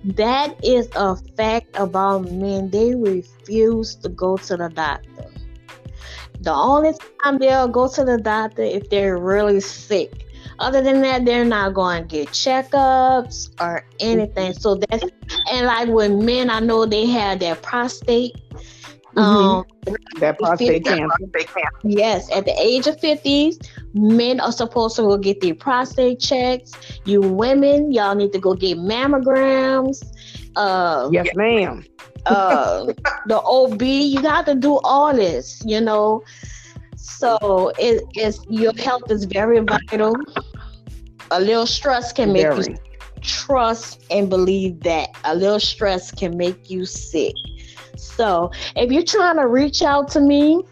That 0.03 0.63
is 0.63 0.87
a 0.95 1.15
fact 1.35 1.67
about 1.75 2.31
men. 2.31 2.69
They 2.69 2.95
refuse 2.95 3.95
to 3.95 4.09
go 4.09 4.37
to 4.37 4.57
the 4.57 4.69
doctor. 4.69 5.31
The 6.41 6.53
only 6.53 6.93
time 7.23 7.39
they'll 7.39 7.67
go 7.67 7.87
to 7.89 8.05
the 8.05 8.17
doctor 8.17 8.61
if 8.61 8.89
they're 8.89 9.17
really 9.17 9.59
sick. 9.59 10.23
Other 10.59 10.81
than 10.81 11.01
that, 11.01 11.25
they're 11.25 11.45
not 11.45 11.73
going 11.73 12.03
to 12.03 12.07
get 12.07 12.29
checkups 12.29 13.49
or 13.59 13.85
anything. 13.99 14.53
So 14.53 14.75
that's 14.75 15.03
and 15.51 15.65
like 15.65 15.89
with 15.89 16.11
men, 16.11 16.49
I 16.49 16.59
know 16.59 16.85
they 16.85 17.05
have 17.07 17.39
their 17.39 17.55
prostate. 17.55 18.35
Mm-hmm. 19.17 19.89
Um, 19.89 19.97
that 20.19 20.37
prostate 20.37 20.85
cancer. 20.85 21.15
Yes, 21.83 22.29
at 22.31 22.45
the 22.45 22.53
age 22.61 22.85
of 22.85 22.97
50s, 22.97 23.55
men 23.93 24.39
are 24.39 24.51
supposed 24.51 24.95
to 24.97 25.01
go 25.01 25.17
get 25.17 25.41
their 25.41 25.55
prostate 25.55 26.19
checks. 26.19 26.71
You 27.05 27.21
women, 27.21 27.91
y'all 27.91 28.13
need 28.13 28.31
to 28.33 28.39
go 28.39 28.53
get 28.53 28.77
mammograms. 28.77 30.05
Uh, 30.55 31.09
yes, 31.11 31.27
ma'am. 31.35 31.83
uh, 32.27 32.85
the 33.25 33.41
OB, 33.41 33.81
you 33.81 34.21
got 34.21 34.45
to 34.45 34.53
do 34.53 34.77
all 34.83 35.15
this, 35.15 35.63
you 35.65 35.81
know. 35.81 36.23
So 36.95 37.71
it 37.79 38.03
is 38.15 38.39
your 38.49 38.73
health 38.73 39.09
is 39.09 39.23
very 39.23 39.59
vital. 39.59 40.15
A 41.31 41.39
little 41.39 41.65
stress 41.65 42.13
can 42.13 42.33
make 42.33 42.43
very. 42.43 42.65
you 42.69 42.75
trust 43.21 44.03
and 44.11 44.29
believe 44.29 44.81
that. 44.81 45.09
A 45.23 45.35
little 45.35 45.59
stress 45.59 46.11
can 46.11 46.37
make 46.37 46.69
you 46.69 46.85
sick. 46.85 47.33
So 47.97 48.51
if 48.75 48.91
you're 48.91 49.03
trying 49.03 49.37
to 49.37 49.47
reach 49.47 49.81
out 49.81 50.09
to 50.11 50.19
me, 50.19 50.63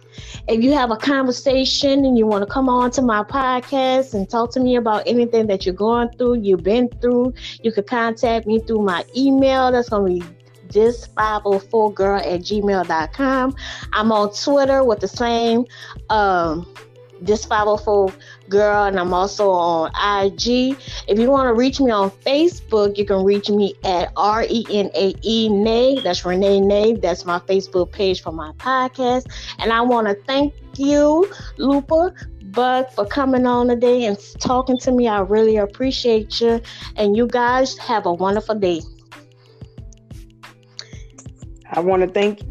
if 0.48 0.64
you 0.64 0.74
have 0.74 0.92
a 0.92 0.98
conversation 0.98 2.06
and 2.06 2.18
you 2.18 2.26
want 2.26 2.48
to 2.48 2.52
come 2.52 2.70
on 2.70 2.92
to 2.92 3.02
my 3.02 3.24
podcast 3.24 4.14
and 4.14 4.30
talk 4.30 4.52
to 4.52 4.60
me 4.60 4.76
about 4.76 5.04
anything 5.06 5.48
that 5.48 5.66
you're 5.66 5.76
going 5.76 6.10
through, 6.18 6.36
you've 6.36 6.64
been 6.64 6.90
through, 7.02 7.34
you 7.62 7.72
could 7.72 7.88
contact 7.88 8.46
me 8.46 8.60
through 8.60 8.82
my 8.82 9.04
email. 9.16 9.72
That's 9.72 9.90
going 9.90 10.22
to 10.22 10.26
be 10.26 10.36
this 10.70 11.08
504 11.08 11.94
girl 11.94 12.20
at 12.20 12.42
gmail.com. 12.42 13.56
I'm 13.94 14.12
on 14.12 14.34
Twitter 14.34 14.84
with 14.84 15.00
the 15.00 15.08
same 15.08 15.66
um, 16.10 16.74
this 17.22 17.46
504 17.46 18.14
girl, 18.50 18.84
and 18.84 19.00
I'm 19.00 19.14
also 19.14 19.50
on 19.52 19.92
IG. 20.24 20.78
If 21.08 21.20
you 21.20 21.30
want 21.30 21.48
to 21.48 21.54
reach 21.54 21.80
me 21.80 21.92
on 21.92 22.12
Facebook, 22.12 22.98
you 22.98 23.06
can 23.06 23.24
reach 23.24 23.50
me 23.50 23.76
at 23.84 24.12
R 24.16 24.46
E 24.50 24.66
N 24.70 24.90
A 24.96 25.14
E 25.22 25.50
Nay. 25.50 26.00
That's 26.02 26.22
Renae 26.22 26.64
Nay. 26.64 26.94
That's 26.94 27.26
my 27.26 27.40
Facebook 27.40 27.92
page 27.92 28.22
for 28.22 28.32
my 28.32 28.52
podcast. 28.54 29.26
And 29.60 29.72
I 29.72 29.82
want 29.82 30.08
to 30.08 30.16
thank 30.26 30.54
you, 30.78 31.32
Lupa 31.58 32.14
Bug, 32.46 32.90
for 32.92 33.06
coming 33.06 33.46
on 33.46 33.68
today 33.68 34.06
and 34.06 34.18
talking 34.40 34.78
to 34.80 34.92
me. 34.92 35.08
I 35.08 35.20
really 35.20 35.58
appreciate 35.58 36.40
you. 36.42 36.62
And 36.96 37.16
you 37.16 37.28
guys 37.28 37.78
have 37.78 38.06
a 38.06 38.14
wonderful 38.14 38.56
day. 38.56 38.82
I 41.72 41.80
want 41.80 42.04
to 42.04 42.08
thank 42.08 42.42